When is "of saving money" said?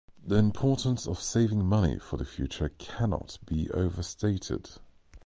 1.05-1.99